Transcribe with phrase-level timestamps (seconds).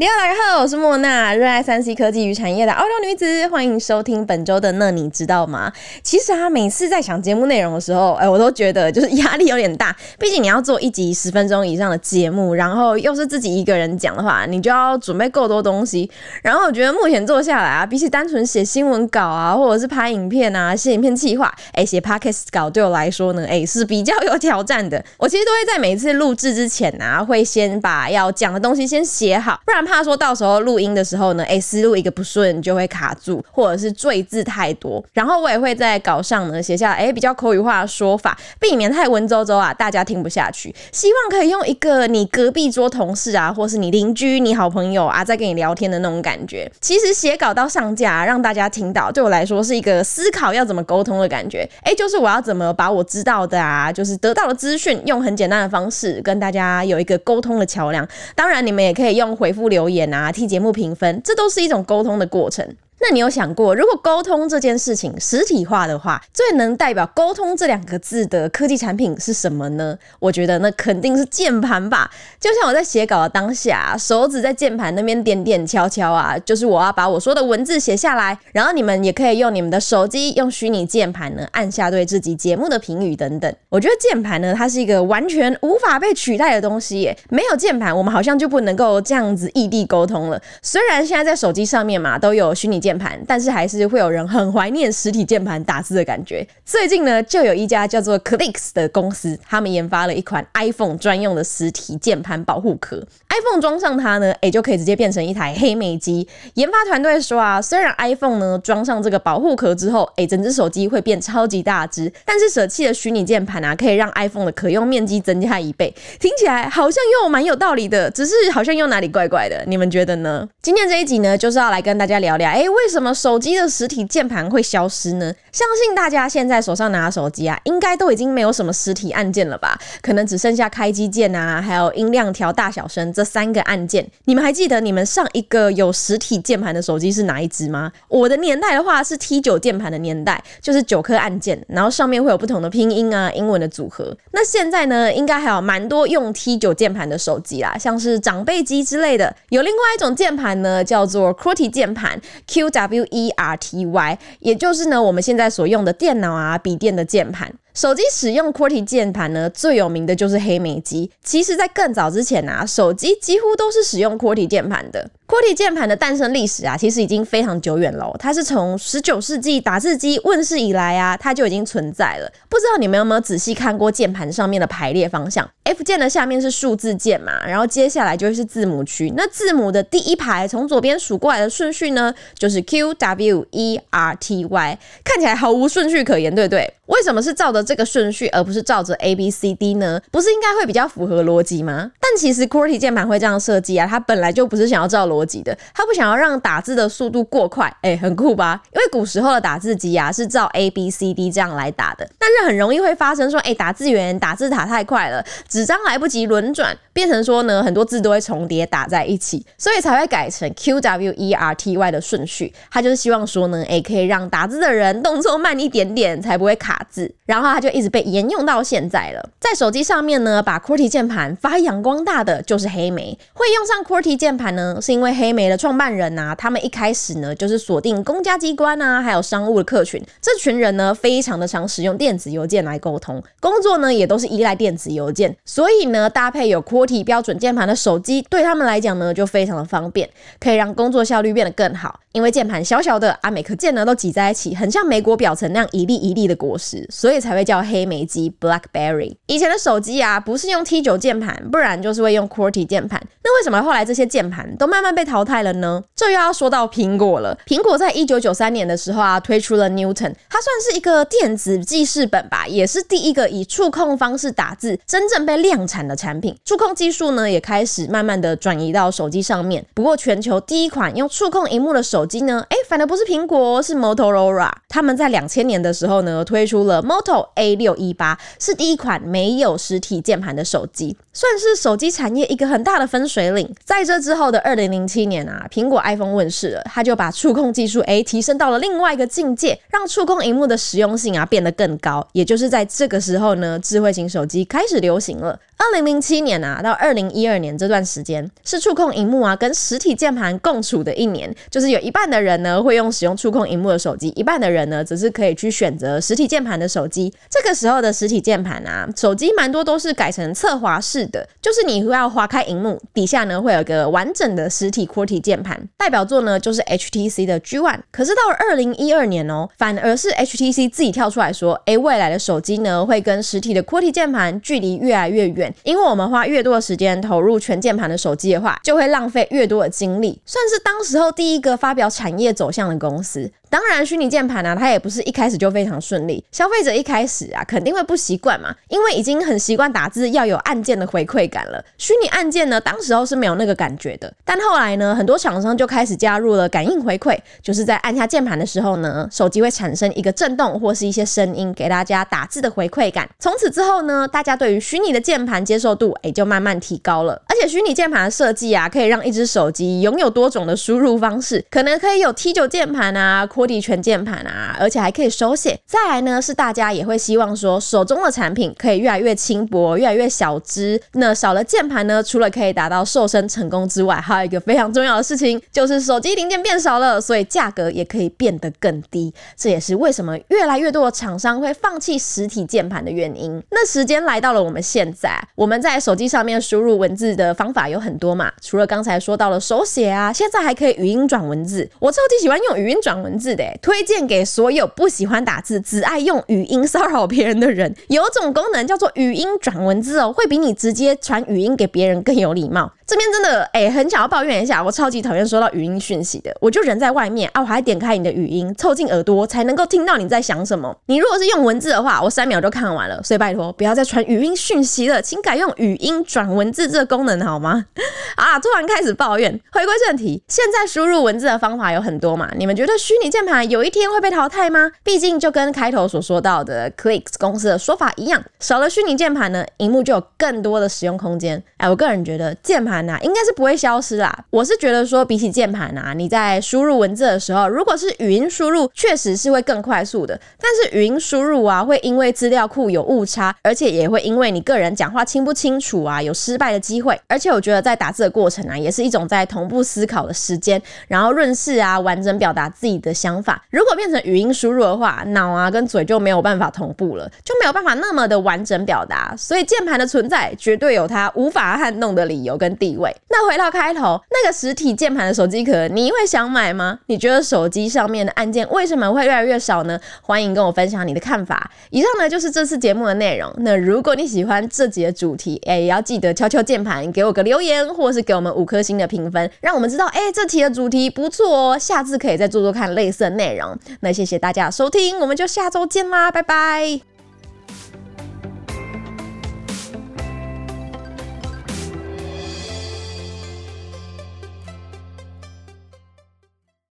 [0.00, 5.70] 你好，大家好，我是莫娜，热爱三 C 科技与产业的澳洲女子，欢迎收听本周的那你知道吗？
[6.02, 16.10] 其实啊，每次在想节目内容的时候，哎，我都觉得就是压力有点大，毕竟你要做一集十分钟以上的节目，然后又是自己一个人讲的话，你就要准备够多东西。
[16.42, 25.04] 然后我觉得目前做下来啊，比起单纯写新闻稿啊，或者是拍影片啊，写影片企划，哎，写 podcast 稿对我来说呢，哎，是比较有挑战的。
[25.18, 29.89] 我其实都会在每次录制之前啊，会先把要讲的东西先写好，不然。
[29.90, 35.04] 怕说到时候录音的时候呢，哎，思路一个不顺就会卡住，或者是赘字太多。
[35.12, 40.74] 然后我也会在稿上呢写下哎比较口语化的说法，避免太文绉绉啊，大家听不下去。
[40.92, 46.70] 希望可以用一个你隔壁桌同事啊，或是你邻居、你好朋友啊，在跟你聊天的那种感觉。
[46.80, 51.68] 其实写稿到上架让大家听到，对我来说是一个思考要怎么沟通的感觉。
[51.82, 58.06] 哎，就是我要怎么把我知道的啊，就是得到的资讯，用很简单的方式跟大家有一个沟通的桥梁。
[58.34, 62.76] 当然，你们也可以用回复留留言啊，替节目评分，这都是一种沟通的过程。
[63.02, 69.96] 那你有想过，如果沟通这件事情实体化的话，最能代表沟通这两个字的科技产品是什么呢？
[70.18, 72.10] 我觉得那肯定是键盘吧。
[72.38, 78.38] 就像我在写稿的当下，手指在键盘那边点点敲敲啊，就是我要把我说的文字写下来。
[78.52, 83.50] 然后你们也可以用你们的手机，用虚拟键盘呢按下对自己节目的评语等等。
[83.70, 87.16] 我觉得键盘呢，它是一个完全无法被取代的东西耶。
[87.30, 90.38] 没有键盘，我们好像就不能够这样子异地沟通了。
[90.60, 92.89] 虽然现在在手机上面嘛，都有虚拟键。
[92.90, 96.44] 键盘，但是还是会有人很怀念实体键盘打字的感觉。
[96.64, 103.06] 最近呢，就有一家叫做 Clicks 的公司，他们研发了一款 iPhone 专用的实体键盘保护壳。
[103.30, 106.26] iPhone 装上它呢，诶，就可以直接变成一台黑莓机。
[106.54, 115.94] 研发团队说啊，虽然 iPhone 呢装上这个保护壳之后，诶，整只手机会变超级大只，但是舍弃了虚拟键盘啊，可以让 iPhone 的可用面积增加一倍。
[116.18, 119.62] 听起来好像又蛮有道理的，只是好像又哪里怪怪的。
[119.66, 120.48] 你们觉得呢？
[120.60, 122.68] 今天这一集呢，就是要来跟大家聊聊，诶。
[122.68, 125.32] 为什么手机的实体键盘会消失呢？
[125.52, 129.78] 相信大家现在手上拿的手机啊，应该都已经没有什么实体按键了吧？
[130.00, 134.10] 可能只剩下开机键啊，还有音量调大小声这三个按键。
[134.24, 137.92] 你们还记得你们上一个有实体键盘的手机是哪一支吗？
[138.08, 144.16] 我的年代的话是 T9 键盘的年代，就是九颗按键，然后上面会有不同的拼音啊、英文的组合。
[144.32, 149.36] 那现在呢，应该还有蛮多用 T9 键盘的手机啦，像是长辈机之类的。
[149.50, 152.70] 有另外一种键盘呢，叫做 QWERTY 键盘 Q。
[152.70, 157.52] W E R T Y，也就是呢，我们现在所用的电脑啊、笔电的键盘。
[157.74, 161.10] 手机使用 QWERTY 键盘呢，最有名的就是黑莓机。
[161.22, 165.08] 其实，在更早之前啊，手机几乎都是使用 QWERTY 键盘的。
[165.28, 168.12] QWERTY 键盘的诞生历史啊，其实已经非常久远了。
[168.18, 172.28] 它是从十九世纪打字机问世以来啊，它就已经存在了。
[172.48, 179.12] 不知道你们有没有仔细看过键盘上面的排列方向？F 键的下面是数字键嘛，然后接下来就是字母区。
[179.16, 186.74] 那字母的第一排从左边数过来的顺序呢，就是 Q W E R T Y，看起来毫无顺序可言，对不对？
[186.86, 190.00] 为什么是照着这个顺序，而不是照着 A B C D 呢？
[190.10, 191.90] 不是应该会比较符合逻辑吗？
[192.00, 198.60] 但其实 QWERTY 键盘会这样设计啊，它本来就不是想要照逻辑的，它不想要让打字的速度过快，哎、很酷吧？
[198.74, 212.52] 因为古时候的打字机啊是照 A B C D 这样来打的，但是很容易会发生说，哎、打字员打字打太快了，纸张来不及轮转，变成说呢，很多字都会重叠打在一起，所以才会改成 Q W E R T Y 的顺序。
[212.70, 217.12] 他就是希望说呢，哎、可以让打字的人动作慢一点点，才不会卡字。
[217.26, 219.30] 然后它就一直被沿用到现在了。
[219.38, 223.18] 在手机上面呢，把 QWERTY 键盘发扬光大的就是黑莓。
[223.32, 230.02] 会用上 QWERTY 键盘呢，是因为黑莓的创办人啊，他们一开始呢就是锁定公家机关啊，还有商务的客群。
[230.20, 235.36] 这群人呢，非常的常使用电子邮件来沟通，工作呢也都是依赖电子邮件。
[235.44, 240.08] 所以呢，搭配有 QWERTY 标准键盘的手机，对他们来讲呢就非常的方便，
[240.38, 242.00] 可以让工作效率变得更好。
[242.12, 249.14] 因为键盘小小的啊，每颗键呢都挤在一起，很像莓果表层那样一粒一粒的果实，所以才会会叫黑莓机 （Blackberry）。
[249.26, 253.00] 以前的手机啊，不是用 T9 键盘，不然就是会用 QWERTY 键盘。
[253.22, 255.82] 那为什么后来这些键盘都慢慢被淘汰了呢？
[255.94, 257.38] 这又要说到苹果了。
[257.46, 266.36] 苹果在一九九三年的时候啊，推出了 Newton，它算是一个电子记事本吧，也是第一个以触控方式打字真正被量产的产品。
[266.44, 269.64] 触控技术呢，也开始慢慢的转移到手机上面。
[269.74, 272.42] 不过，全球第一款用触控萤幕的手手机呢？
[272.48, 274.50] 哎，反而不是苹果，是 Motorola。
[274.70, 283.52] 他们在两千年的时候呢，推出了 Moto A 六一八，是第一款没有实体键盘的手机，算是手机产业一个很大的分水岭。
[283.64, 292.06] 在这之后的二零零七年啊，苹果 iPhone 问世了，它就把触控技术诶提升到了另外一个境界，让触控荧幕的实用性啊变得更高。
[292.12, 295.38] 也就是在这个时候呢，智慧型手机开始流行了。
[295.56, 307.12] 二零零七年啊，到二零一二年这段时间是触控荧幕啊跟实体键盘共处的一年，就是有一半的人呢会用使用触控荧幕的手机，一半的人呢则是可以去选择实体键盘的手机。
[307.28, 315.60] 这个时候的实体键盘啊，手机蛮多都是改成侧滑式的，就是你要滑开荧幕，底下呢会有个完整的实体 QWERTY 键盘。
[315.76, 317.80] 代表作呢就是 HTC 的 G One。
[317.90, 325.54] 可是到了二零一二年哦，反而是 HTC 自己跳出来说，诶，未来的手机呢会跟实体的 QWERTY 键盘距离越来越远。
[325.62, 333.30] 因为我们花越多的时间投入全键盘的手机的话，就会浪费越多的精力，算是当时候第一个发表产业走向的公司。
[333.50, 336.22] 当然，虚拟键盘呢，它也不是一开始就非常顺利。
[336.30, 341.62] 消费者一开始啊，肯定会不习惯嘛，因为已经很习惯打字要有按键的回馈感了。
[341.76, 344.12] 虚拟按键呢，当时候是没有那个感觉的。
[344.24, 353.10] 但后来呢，很多厂商就开始加入了感应回馈，就是在按下键盘的时候呢，手机会产生一个震动或是一些声音，给大家打字的回馈感。
[353.18, 357.20] 从此之后呢，大家对于虚拟的键盘接受度也就慢慢提高了。
[357.26, 363.26] 而且虚拟键盘的设计啊，可以让一只手机拥有多种的输入方式，可能可以有 T9 键盘啊。
[363.40, 365.58] QWERTY 全键盘啊，而且还可以手写。
[365.66, 370.80] 再来呢，是大家也会希望说，手中的产品可以越来越轻薄，越来越小只。
[370.92, 379.12] 那少了键盘呢，除了可以达到瘦身成功之外，还有一个非常重要的事情，就是手机零件变少了，所以价格也可以变得更低。
[379.36, 383.42] 这也是为什么越来越多的厂商会放弃实体键盘的原因。
[383.50, 391.68] 那时间来到了我们现在，我们在手机上面输入文字的方法有很多嘛，除了刚才说到了手写啊，现在还可以语音转文字。
[391.78, 402.72] 我超级喜欢用语音转文字的，推荐给所有不喜欢打字、只爱用语音 骚扰别人的人，有种功能叫做语音转文字哦，会比你直接传语音给别人更有礼貌。
[402.86, 406.36] 这边真的哎、很想要抱怨一下，我超级讨厌收到语音讯息的。
[406.40, 410.76] 我就人在外面啊，我还点开你的语音，凑近耳朵才能够听到你在想什么。
[410.86, 413.00] 你如果是用文字的话，我三秒就看完了。
[413.04, 417.66] 所以拜托，不要再传语音讯息了，请改用语音转文字这个功能好吗？
[418.16, 419.30] 啊，突然开始抱怨。
[419.52, 422.28] 回归正题，现在输入文字的方法有很多嘛？
[422.36, 424.72] 你们觉得虚拟键盘有一天会被淘汰吗？
[424.82, 431.42] 毕竟就跟开头所说到的 Clicks 公司的说法一样，少了虚拟键盘呢，荧幕就有更多的使用空间。
[431.58, 432.86] 哎，我个人觉得键盘。
[432.86, 434.24] 呐应该是不会消失啦。
[434.30, 440.18] 我是觉得说，比起键盘啊，你在输入文字的时候，如果是语音输入，确实是会更快速的。
[440.40, 446.98] 但是语音输入啊，会因为资料库有误差，而且也会因为你个人讲话清不清楚啊，有失败的机会。
[447.06, 453.42] 而且我觉得在打字的过程啊，也是一种在同步思考的时间，然后润饰啊，完整表达自己的想想法。
[453.50, 459.12] 如果变成语音输入的话，脑啊跟嘴就没有办法同步了，就没有办法那么的完整表达。
[459.16, 462.94] 所以键盘的存在，绝对有它无法撼动的理由跟地位。
[463.08, 466.78] 那回到开头，那个实体键盘的手机壳，你会想买吗？
[466.86, 469.78] 你觉得手机上面的按键为什么会越来越少呢？
[470.02, 471.50] 欢迎跟我分享你的看法。
[471.70, 473.32] 以上呢就是这次节目的内容。
[473.38, 483.58] 那如果你喜欢这集的主题，哎，也要记得敲敲键盘，给我个留言，或是给我们五颗星的评分，让我们知道，哎，这题的主题不错哦，下次可以再做做看类似的内容。
[483.80, 486.80] 那谢谢大家收听，我们就下周见啦，拜拜。